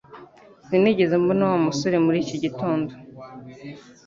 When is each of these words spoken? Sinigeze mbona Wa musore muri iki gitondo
Sinigeze 0.67 1.13
mbona 1.21 1.43
Wa 1.51 1.57
musore 1.65 1.97
muri 2.05 2.17
iki 2.25 2.37
gitondo 2.43 2.91